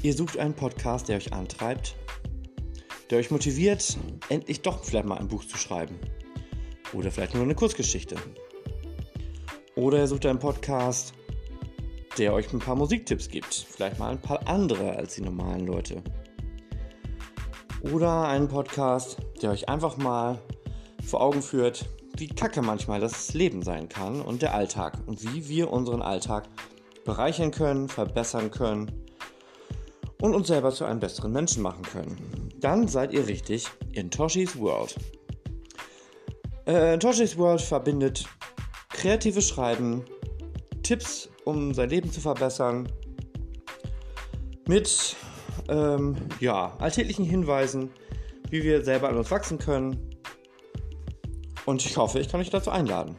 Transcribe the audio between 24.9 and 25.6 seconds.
und wie